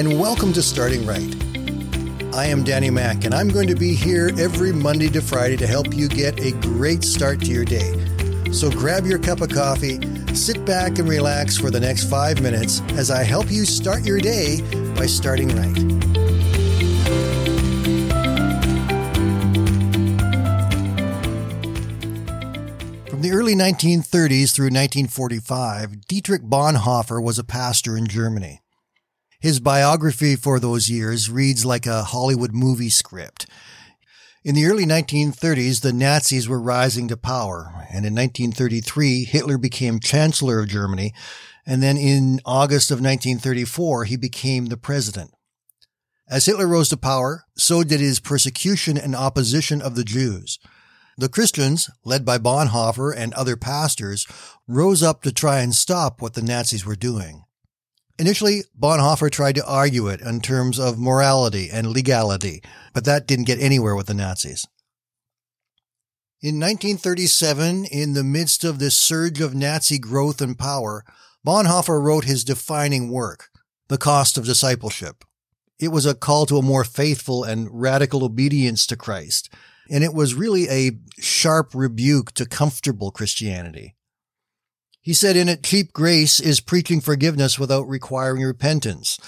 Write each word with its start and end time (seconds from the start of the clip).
and 0.00 0.18
welcome 0.18 0.50
to 0.50 0.62
Starting 0.62 1.04
Right. 1.04 1.36
I 2.34 2.46
am 2.46 2.64
Danny 2.64 2.88
Mack, 2.88 3.26
and 3.26 3.34
I'm 3.34 3.48
going 3.48 3.68
to 3.68 3.74
be 3.74 3.92
here 3.92 4.30
every 4.38 4.72
Monday 4.72 5.10
to 5.10 5.20
Friday 5.20 5.58
to 5.58 5.66
help 5.66 5.94
you 5.94 6.08
get 6.08 6.40
a 6.40 6.52
great 6.52 7.04
start 7.04 7.38
to 7.40 7.48
your 7.48 7.66
day. 7.66 7.92
So 8.50 8.70
grab 8.70 9.04
your 9.04 9.18
cup 9.18 9.42
of 9.42 9.50
coffee, 9.50 10.00
sit 10.34 10.64
back 10.64 10.98
and 10.98 11.06
relax 11.06 11.58
for 11.58 11.70
the 11.70 11.80
next 11.80 12.08
five 12.08 12.40
minutes 12.40 12.80
as 12.92 13.10
I 13.10 13.24
help 13.24 13.50
you 13.50 13.66
start 13.66 14.02
your 14.06 14.20
day 14.20 14.62
by 14.94 15.04
starting 15.04 15.48
right. 15.48 15.76
From 23.10 23.20
the 23.20 23.32
early 23.32 23.54
1930s 23.54 24.54
through 24.54 24.70
1945, 24.70 26.06
Dietrich 26.08 26.42
Bonhoeffer 26.44 27.22
was 27.22 27.38
a 27.38 27.44
pastor 27.44 27.98
in 27.98 28.06
Germany. 28.06 28.62
His 29.40 29.58
biography 29.58 30.36
for 30.36 30.60
those 30.60 30.90
years 30.90 31.30
reads 31.30 31.64
like 31.64 31.86
a 31.86 32.02
Hollywood 32.02 32.52
movie 32.52 32.90
script. 32.90 33.46
In 34.44 34.54
the 34.54 34.66
early 34.66 34.84
1930s, 34.84 35.80
the 35.80 35.94
Nazis 35.94 36.46
were 36.46 36.60
rising 36.60 37.08
to 37.08 37.16
power, 37.16 37.72
and 37.88 38.04
in 38.04 38.14
1933, 38.14 39.24
Hitler 39.24 39.56
became 39.56 39.98
Chancellor 39.98 40.60
of 40.60 40.68
Germany, 40.68 41.14
and 41.64 41.82
then 41.82 41.96
in 41.96 42.40
August 42.44 42.90
of 42.90 42.96
1934, 42.96 44.04
he 44.04 44.16
became 44.18 44.66
the 44.66 44.76
president. 44.76 45.30
As 46.28 46.44
Hitler 46.44 46.66
rose 46.66 46.90
to 46.90 46.98
power, 46.98 47.44
so 47.56 47.82
did 47.82 48.00
his 48.00 48.20
persecution 48.20 48.98
and 48.98 49.16
opposition 49.16 49.80
of 49.80 49.94
the 49.94 50.04
Jews. 50.04 50.58
The 51.16 51.30
Christians, 51.30 51.88
led 52.04 52.26
by 52.26 52.36
Bonhoeffer 52.36 53.14
and 53.16 53.32
other 53.32 53.56
pastors, 53.56 54.26
rose 54.68 55.02
up 55.02 55.22
to 55.22 55.32
try 55.32 55.60
and 55.60 55.74
stop 55.74 56.20
what 56.20 56.34
the 56.34 56.42
Nazis 56.42 56.84
were 56.84 56.94
doing. 56.94 57.44
Initially, 58.20 58.64
Bonhoeffer 58.78 59.30
tried 59.30 59.54
to 59.54 59.66
argue 59.66 60.08
it 60.08 60.20
in 60.20 60.42
terms 60.42 60.78
of 60.78 60.98
morality 60.98 61.70
and 61.72 61.86
legality, 61.86 62.62
but 62.92 63.06
that 63.06 63.26
didn't 63.26 63.46
get 63.46 63.58
anywhere 63.58 63.96
with 63.96 64.08
the 64.08 64.14
Nazis. 64.14 64.68
In 66.42 66.60
1937, 66.60 67.86
in 67.86 68.12
the 68.12 68.22
midst 68.22 68.62
of 68.62 68.78
this 68.78 68.94
surge 68.94 69.40
of 69.40 69.54
Nazi 69.54 69.98
growth 69.98 70.42
and 70.42 70.58
power, 70.58 71.02
Bonhoeffer 71.46 71.98
wrote 71.98 72.24
his 72.24 72.44
defining 72.44 73.10
work, 73.10 73.48
The 73.88 73.96
Cost 73.96 74.36
of 74.36 74.44
Discipleship. 74.44 75.24
It 75.78 75.88
was 75.88 76.04
a 76.04 76.14
call 76.14 76.44
to 76.44 76.58
a 76.58 76.62
more 76.62 76.84
faithful 76.84 77.42
and 77.42 77.70
radical 77.72 78.22
obedience 78.22 78.86
to 78.88 78.98
Christ, 78.98 79.48
and 79.88 80.04
it 80.04 80.12
was 80.12 80.34
really 80.34 80.68
a 80.68 80.98
sharp 81.18 81.74
rebuke 81.74 82.32
to 82.32 82.44
comfortable 82.44 83.12
Christianity. 83.12 83.94
He 85.00 85.14
said 85.14 85.36
in 85.36 85.48
it, 85.48 85.62
cheap 85.62 85.92
grace 85.92 86.40
is 86.40 86.60
preaching 86.60 87.00
forgiveness 87.00 87.58
without 87.58 87.88
requiring 87.88 88.42
repentance, 88.42 89.18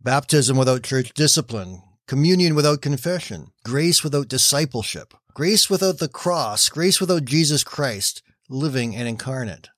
baptism 0.00 0.56
without 0.56 0.82
church 0.82 1.14
discipline, 1.14 1.82
communion 2.06 2.54
without 2.54 2.82
confession, 2.82 3.48
grace 3.64 4.04
without 4.04 4.28
discipleship, 4.28 5.14
grace 5.32 5.70
without 5.70 5.98
the 5.98 6.08
cross, 6.08 6.68
grace 6.68 7.00
without 7.00 7.24
Jesus 7.24 7.64
Christ, 7.64 8.22
living 8.48 8.94
and 8.94 9.08
incarnate. 9.08 9.70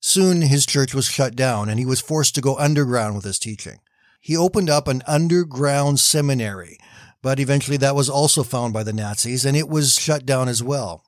Soon 0.00 0.42
his 0.42 0.66
church 0.66 0.94
was 0.94 1.06
shut 1.06 1.34
down 1.34 1.68
and 1.68 1.78
he 1.78 1.86
was 1.86 2.00
forced 2.00 2.34
to 2.34 2.40
go 2.40 2.56
underground 2.58 3.16
with 3.16 3.24
his 3.24 3.38
teaching. 3.38 3.78
He 4.20 4.36
opened 4.36 4.68
up 4.68 4.86
an 4.86 5.02
underground 5.06 5.98
seminary 5.98 6.78
but 7.26 7.40
eventually 7.40 7.76
that 7.76 7.96
was 7.96 8.08
also 8.08 8.44
found 8.44 8.72
by 8.72 8.84
the 8.84 8.92
Nazis 8.92 9.44
and 9.44 9.56
it 9.56 9.68
was 9.68 9.94
shut 9.94 10.24
down 10.24 10.48
as 10.48 10.62
well. 10.62 11.04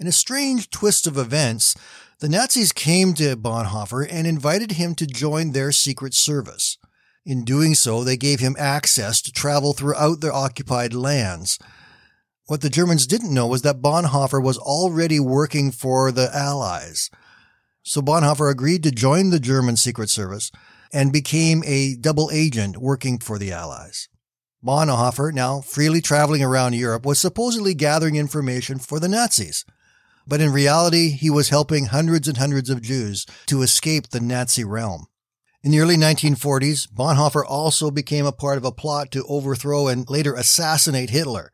In 0.00 0.06
a 0.06 0.12
strange 0.12 0.70
twist 0.70 1.06
of 1.06 1.18
events, 1.18 1.74
the 2.20 2.28
Nazis 2.28 2.72
came 2.72 3.12
to 3.14 3.36
Bonhoeffer 3.36 4.08
and 4.10 4.26
invited 4.26 4.72
him 4.72 4.94
to 4.94 5.06
join 5.06 5.52
their 5.52 5.72
secret 5.72 6.14
service. 6.14 6.78
In 7.26 7.44
doing 7.44 7.74
so, 7.74 8.02
they 8.02 8.16
gave 8.16 8.40
him 8.40 8.56
access 8.58 9.20
to 9.20 9.30
travel 9.30 9.74
throughout 9.74 10.22
their 10.22 10.32
occupied 10.32 10.94
lands. 10.94 11.58
What 12.46 12.62
the 12.62 12.70
Germans 12.70 13.06
didn't 13.06 13.34
know 13.34 13.46
was 13.46 13.60
that 13.60 13.82
Bonhoeffer 13.82 14.42
was 14.42 14.56
already 14.56 15.20
working 15.20 15.70
for 15.70 16.10
the 16.10 16.34
Allies. 16.34 17.10
So 17.82 18.00
Bonhoeffer 18.00 18.50
agreed 18.50 18.82
to 18.84 18.90
join 18.90 19.28
the 19.28 19.38
German 19.38 19.76
Secret 19.76 20.08
Service 20.08 20.50
and 20.94 21.12
became 21.12 21.62
a 21.66 21.96
double 21.96 22.30
agent 22.32 22.78
working 22.78 23.18
for 23.18 23.38
the 23.38 23.52
Allies. 23.52 24.08
Bonhoeffer, 24.64 25.30
now 25.30 25.60
freely 25.60 26.00
traveling 26.00 26.42
around 26.42 26.74
Europe, 26.74 27.04
was 27.04 27.18
supposedly 27.18 27.74
gathering 27.74 28.16
information 28.16 28.78
for 28.78 28.98
the 28.98 29.08
Nazis. 29.08 29.66
But 30.26 30.40
in 30.40 30.52
reality, 30.52 31.10
he 31.10 31.30
was 31.30 31.48
helping 31.48 31.86
hundreds 31.86 32.28
and 32.28 32.36
hundreds 32.36 32.70
of 32.70 32.82
Jews 32.82 33.26
to 33.46 33.62
escape 33.62 34.08
the 34.08 34.20
Nazi 34.20 34.64
realm. 34.64 35.06
In 35.62 35.72
the 35.72 35.80
early 35.80 35.96
1940s, 35.96 36.88
Bonhoeffer 36.88 37.44
also 37.46 37.90
became 37.90 38.24
a 38.24 38.32
part 38.32 38.56
of 38.56 38.64
a 38.64 38.72
plot 38.72 39.10
to 39.10 39.24
overthrow 39.28 39.88
and 39.88 40.08
later 40.08 40.34
assassinate 40.34 41.10
Hitler. 41.10 41.52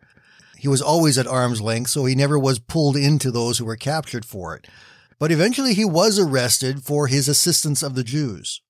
He 0.57 0.69
was 0.69 0.81
always 0.81 1.19
at 1.19 1.27
arm's 1.27 1.61
length, 1.61 1.91
so 1.91 2.05
he 2.05 2.15
never 2.15 2.39
was 2.39 2.59
pulled 2.59 2.97
into 2.97 3.31
those 3.31 3.59
who 3.59 3.65
were 3.65 3.77
captured 3.77 4.25
for 4.25 4.55
it. 4.55 4.69
But 5.19 5.33
eventually 5.33 5.75
he 5.75 5.85
was 5.85 6.19
arrested 6.19 6.83
for 6.83 7.07
his 7.09 7.29
assistance 7.29 7.83
of 7.83 7.95
the 7.95 8.05
Jews. 8.05 8.61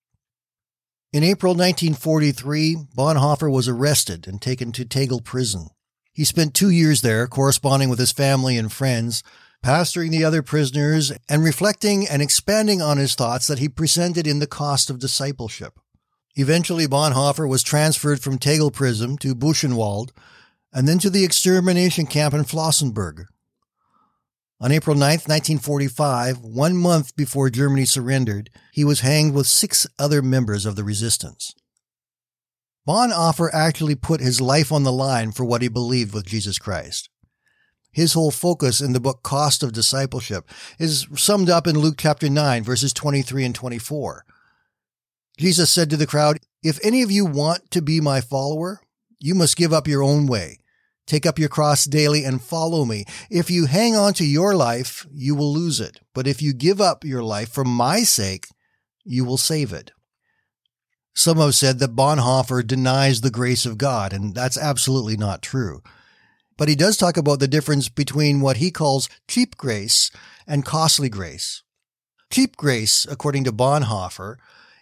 In 1.12 1.22
April 1.22 1.52
1943, 1.52 2.76
Bonhoeffer 2.96 3.50
was 3.50 3.68
arrested 3.68 4.26
and 4.26 4.40
taken 4.40 4.72
to 4.72 4.84
Tegel 4.84 5.20
prison. 5.20 5.68
He 6.12 6.24
spent 6.24 6.54
two 6.54 6.70
years 6.70 7.02
there, 7.02 7.26
corresponding 7.26 7.88
with 7.88 7.98
his 7.98 8.12
family 8.12 8.56
and 8.56 8.72
friends, 8.72 9.22
pastoring 9.64 10.10
the 10.10 10.24
other 10.24 10.42
prisoners, 10.42 11.12
and 11.28 11.42
reflecting 11.42 12.06
and 12.06 12.22
expanding 12.22 12.80
on 12.80 12.98
his 12.98 13.14
thoughts 13.14 13.46
that 13.46 13.58
he 13.58 13.68
presented 13.68 14.26
in 14.26 14.38
The 14.38 14.46
Cost 14.46 14.90
of 14.90 14.98
Discipleship. 14.98 15.78
Eventually, 16.36 16.86
Bonhoeffer 16.86 17.48
was 17.48 17.62
transferred 17.62 18.20
from 18.20 18.38
Tegel 18.38 18.70
prison 18.70 19.16
to 19.18 19.34
Buchenwald 19.34 20.10
and 20.72 20.86
then 20.86 20.98
to 20.98 21.08
the 21.08 21.24
extermination 21.24 22.06
camp 22.06 22.34
in 22.34 22.44
Flossenburg. 22.44 23.24
On 24.60 24.72
April 24.72 24.96
9, 24.96 25.08
1945, 25.08 26.38
one 26.40 26.76
month 26.76 27.14
before 27.16 27.50
Germany 27.50 27.84
surrendered, 27.84 28.50
he 28.72 28.84
was 28.84 29.00
hanged 29.00 29.34
with 29.34 29.46
six 29.46 29.86
other 29.98 30.22
members 30.22 30.64
of 30.64 30.76
the 30.76 30.84
resistance. 30.84 31.54
Bonhoeffer 32.86 33.50
actually 33.52 33.96
put 33.96 34.20
his 34.20 34.40
life 34.40 34.70
on 34.70 34.82
the 34.82 34.92
line 34.92 35.32
for 35.32 35.44
what 35.44 35.60
he 35.60 35.68
believed 35.68 36.14
with 36.14 36.26
Jesus 36.26 36.58
Christ. 36.58 37.10
His 37.96 38.12
whole 38.12 38.30
focus 38.30 38.82
in 38.82 38.92
the 38.92 39.00
book 39.00 39.22
Cost 39.22 39.62
of 39.62 39.72
Discipleship 39.72 40.48
is 40.78 41.08
summed 41.16 41.48
up 41.48 41.66
in 41.66 41.78
Luke 41.78 41.96
chapter 41.96 42.28
9, 42.28 42.62
verses 42.62 42.92
23 42.92 43.46
and 43.46 43.54
24. 43.54 44.24
Jesus 45.38 45.70
said 45.70 45.88
to 45.90 45.96
the 45.96 46.06
crowd, 46.06 46.38
If 46.62 46.78
any 46.84 47.00
of 47.00 47.10
you 47.10 47.24
want 47.24 47.70
to 47.70 47.80
be 47.80 48.00
my 48.00 48.20
follower, 48.20 48.80
you 49.18 49.34
must 49.34 49.56
give 49.56 49.72
up 49.72 49.88
your 49.88 50.02
own 50.02 50.26
way 50.26 50.58
Take 51.06 51.24
up 51.24 51.38
your 51.38 51.48
cross 51.48 51.84
daily 51.84 52.24
and 52.24 52.42
follow 52.42 52.84
me. 52.84 53.04
If 53.30 53.48
you 53.48 53.66
hang 53.66 53.94
on 53.94 54.12
to 54.14 54.24
your 54.24 54.54
life, 54.56 55.06
you 55.12 55.36
will 55.36 55.52
lose 55.52 55.78
it. 55.80 56.00
But 56.12 56.26
if 56.26 56.42
you 56.42 56.52
give 56.52 56.80
up 56.80 57.04
your 57.04 57.22
life 57.22 57.48
for 57.48 57.64
my 57.64 58.00
sake, 58.00 58.48
you 59.04 59.24
will 59.24 59.38
save 59.38 59.72
it. 59.72 59.92
Some 61.14 61.38
have 61.38 61.54
said 61.54 61.78
that 61.78 61.94
Bonhoeffer 61.94 62.66
denies 62.66 63.20
the 63.20 63.30
grace 63.30 63.64
of 63.64 63.78
God, 63.78 64.12
and 64.12 64.34
that's 64.34 64.58
absolutely 64.58 65.16
not 65.16 65.42
true. 65.42 65.80
But 66.56 66.68
he 66.68 66.74
does 66.74 66.96
talk 66.96 67.16
about 67.16 67.40
the 67.40 67.48
difference 67.48 67.88
between 67.88 68.40
what 68.40 68.56
he 68.56 68.70
calls 68.70 69.08
cheap 69.28 69.56
grace 69.56 70.10
and 70.46 70.64
costly 70.64 71.08
grace. 71.08 71.62
Cheap 72.30 72.56
grace, 72.56 73.06
according 73.08 73.44
to 73.44 73.52
Bonhoeffer, 73.52 74.36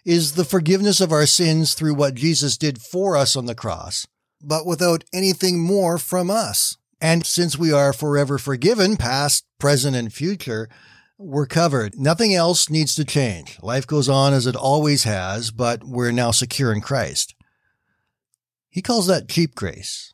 is 0.05 0.33
the 0.33 0.45
forgiveness 0.45 1.01
of 1.01 1.11
our 1.11 1.25
sins 1.25 1.73
through 1.73 1.95
what 1.95 2.15
Jesus 2.15 2.57
did 2.57 2.81
for 2.81 3.17
us 3.17 3.35
on 3.35 3.45
the 3.45 3.55
cross 3.55 4.07
but 4.45 4.65
without 4.65 5.03
anything 5.11 5.59
more 5.59 5.97
from 5.97 6.29
us. 6.29 6.77
And 7.01 7.25
since 7.25 7.57
we 7.57 7.71
are 7.71 7.91
forever 7.93 8.37
forgiven, 8.37 8.95
past, 8.95 9.45
present, 9.59 9.95
and 9.95 10.13
future, 10.13 10.69
we're 11.17 11.47
covered. 11.47 11.97
Nothing 11.97 12.33
else 12.33 12.69
needs 12.69 12.95
to 12.95 13.05
change. 13.05 13.57
Life 13.61 13.87
goes 13.87 14.07
on 14.07 14.33
as 14.33 14.47
it 14.47 14.55
always 14.55 15.03
has, 15.03 15.51
but 15.51 15.83
we're 15.83 16.11
now 16.11 16.31
secure 16.31 16.71
in 16.71 16.81
Christ. 16.81 17.35
He 18.69 18.81
calls 18.81 19.07
that 19.07 19.29
cheap 19.29 19.55
grace. 19.55 20.13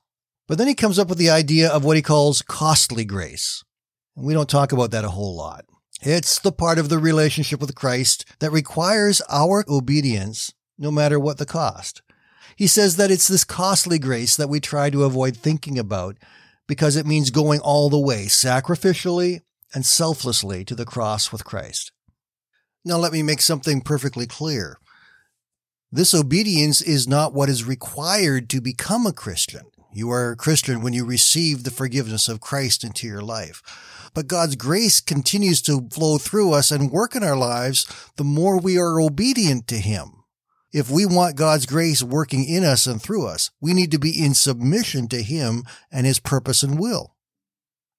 But 0.52 0.58
then 0.58 0.68
he 0.68 0.76
comes 0.76 1.00
up 1.00 1.08
with 1.08 1.18
the 1.18 1.30
idea 1.30 1.70
of 1.70 1.86
what 1.86 1.96
he 1.96 2.02
calls 2.02 2.42
costly 2.42 3.06
grace. 3.06 3.64
And 4.18 4.26
we 4.26 4.34
don't 4.34 4.50
talk 4.50 4.74
about 4.74 4.92
that 4.92 5.06
a 5.06 5.12
whole 5.12 5.34
lot. 5.34 5.64
It's 6.02 6.40
the 6.40 6.52
part 6.52 6.78
of 6.78 6.90
the 6.90 7.00
relationship 7.00 7.62
with 7.62 7.74
Christ 7.74 8.26
that 8.40 8.52
requires 8.52 9.22
our 9.30 9.64
obedience 9.70 10.54
no 10.78 10.92
matter 10.92 11.18
what 11.18 11.38
the 11.38 11.46
cost. 11.46 12.02
He 12.58 12.68
says 12.68 12.98
that 12.98 13.10
it's 13.10 13.30
this 13.30 13.46
costly 13.46 13.98
grace 13.98 14.36
that 14.36 14.50
we 14.50 14.60
try 14.60 14.90
to 14.90 15.06
avoid 15.06 15.38
thinking 15.38 15.80
about 15.80 16.18
because 16.68 16.98
it 16.98 17.06
means 17.06 17.30
going 17.30 17.62
all 17.62 17.90
the 17.90 17.98
way, 17.98 18.26
sacrificially 18.26 19.44
and 19.74 19.86
selflessly 19.86 20.66
to 20.66 20.76
the 20.76 20.84
cross 20.84 21.32
with 21.32 21.46
Christ. 21.46 21.94
Now, 22.84 22.98
let 22.98 23.14
me 23.14 23.24
make 23.24 23.42
something 23.42 23.80
perfectly 23.80 24.28
clear. 24.28 24.80
This 25.94 26.14
obedience 26.14 26.82
is 26.82 27.08
not 27.08 27.34
what 27.34 27.48
is 27.48 27.64
required 27.64 28.50
to 28.50 28.60
become 28.60 29.06
a 29.08 29.14
Christian. 29.14 29.62
You 29.94 30.10
are 30.12 30.32
a 30.32 30.38
Christian 30.38 30.82
when 30.82 30.94
you 30.94 31.06
receive 31.06 31.64
the 31.64 31.72
forgiveness 31.72 32.30
of 32.30 32.40
Christ 32.40 32.84
into 32.84 33.08
your 33.08 33.22
life. 33.22 33.62
But 34.14 34.28
God's 34.28 34.56
grace 34.56 35.00
continues 35.02 35.62
to 35.64 35.88
flow 35.92 36.18
through 36.18 36.54
us 36.54 36.72
and 36.72 36.92
work 36.92 37.16
in 37.16 37.24
our 37.24 37.36
lives 37.36 37.86
the 38.18 38.24
more 38.24 38.60
we 38.60 38.78
are 38.78 39.00
obedient 39.00 39.68
to 39.68 39.80
Him. 39.80 40.24
If 40.74 40.90
we 40.90 41.06
want 41.06 41.36
God's 41.36 41.66
grace 41.66 42.02
working 42.02 42.46
in 42.46 42.64
us 42.64 42.88
and 42.88 43.02
through 43.02 43.28
us, 43.28 43.52
we 43.60 43.74
need 43.74 43.92
to 43.92 44.00
be 44.00 44.24
in 44.24 44.34
submission 44.34 45.08
to 45.10 45.22
Him 45.22 45.64
and 45.92 46.06
His 46.06 46.20
purpose 46.20 46.64
and 46.64 46.80
will. 46.80 47.16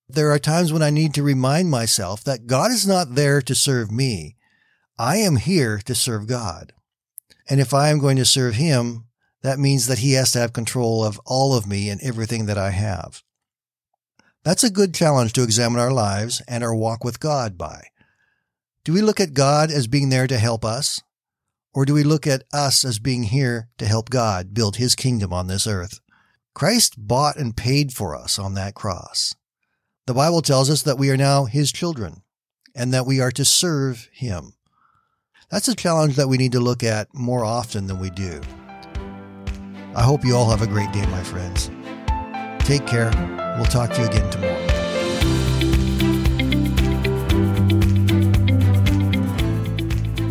There 0.08 0.30
are 0.30 0.38
times 0.38 0.72
when 0.72 0.82
I 0.82 0.90
need 0.90 1.14
to 1.14 1.22
remind 1.22 1.70
myself 1.70 2.24
that 2.24 2.46
God 2.46 2.70
is 2.70 2.86
not 2.86 3.14
there 3.14 3.42
to 3.42 3.54
serve 3.54 3.90
me. 3.90 4.36
I 4.98 5.16
am 5.16 5.36
here 5.36 5.78
to 5.84 5.94
serve 5.94 6.26
God. 6.26 6.72
And 7.48 7.60
if 7.60 7.74
I 7.74 7.88
am 7.88 7.98
going 7.98 8.16
to 8.16 8.24
serve 8.24 8.54
Him, 8.54 9.04
that 9.42 9.58
means 9.58 9.86
that 9.86 9.98
He 9.98 10.12
has 10.12 10.32
to 10.32 10.38
have 10.38 10.52
control 10.52 11.04
of 11.04 11.20
all 11.26 11.54
of 11.54 11.66
me 11.66 11.88
and 11.88 12.00
everything 12.00 12.46
that 12.46 12.58
I 12.58 12.70
have. 12.70 13.22
That's 14.44 14.64
a 14.64 14.70
good 14.70 14.94
challenge 14.94 15.32
to 15.34 15.42
examine 15.42 15.80
our 15.80 15.92
lives 15.92 16.42
and 16.48 16.64
our 16.64 16.74
walk 16.74 17.04
with 17.04 17.20
God 17.20 17.56
by. 17.56 17.84
Do 18.84 18.92
we 18.92 19.00
look 19.00 19.20
at 19.20 19.34
God 19.34 19.70
as 19.70 19.86
being 19.86 20.08
there 20.08 20.26
to 20.26 20.38
help 20.38 20.64
us? 20.64 21.00
Or 21.74 21.84
do 21.84 21.94
we 21.94 22.02
look 22.02 22.26
at 22.26 22.42
us 22.52 22.84
as 22.84 22.98
being 22.98 23.24
here 23.24 23.68
to 23.78 23.86
help 23.86 24.10
God 24.10 24.52
build 24.52 24.76
His 24.76 24.94
kingdom 24.94 25.32
on 25.32 25.46
this 25.46 25.66
earth? 25.66 26.00
Christ 26.54 26.94
bought 26.98 27.36
and 27.36 27.56
paid 27.56 27.92
for 27.92 28.14
us 28.14 28.38
on 28.38 28.54
that 28.54 28.74
cross. 28.74 29.34
The 30.06 30.14
Bible 30.14 30.42
tells 30.42 30.68
us 30.68 30.82
that 30.82 30.98
we 30.98 31.10
are 31.10 31.16
now 31.16 31.44
His 31.44 31.72
children 31.72 32.22
and 32.74 32.92
that 32.92 33.06
we 33.06 33.20
are 33.20 33.30
to 33.32 33.44
serve 33.44 34.08
Him. 34.12 34.54
That's 35.50 35.68
a 35.68 35.76
challenge 35.76 36.16
that 36.16 36.28
we 36.28 36.36
need 36.36 36.52
to 36.52 36.60
look 36.60 36.82
at 36.82 37.14
more 37.14 37.44
often 37.44 37.86
than 37.86 38.00
we 38.00 38.10
do. 38.10 38.40
I 39.94 40.02
hope 40.02 40.24
you 40.24 40.34
all 40.34 40.48
have 40.48 40.62
a 40.62 40.66
great 40.66 40.90
day, 40.92 41.04
my 41.06 41.22
friends. 41.22 41.70
Take 42.60 42.86
care. 42.86 43.10
We'll 43.56 43.66
talk 43.66 43.90
to 43.92 44.00
you 44.00 44.06
again 44.06 44.30
tomorrow. 44.30 44.66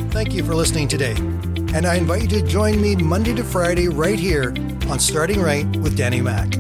Thank 0.09 0.33
you 0.33 0.43
for 0.43 0.55
listening 0.55 0.87
today. 0.87 1.13
And 1.75 1.85
I 1.85 1.95
invite 1.95 2.23
you 2.23 2.27
to 2.29 2.41
join 2.41 2.81
me 2.81 2.95
Monday 2.95 3.35
to 3.35 3.43
Friday 3.43 3.87
right 3.87 4.17
here 4.17 4.53
on 4.89 4.99
Starting 4.99 5.39
Right 5.39 5.67
with 5.77 5.95
Danny 5.95 6.21
Mack. 6.21 6.55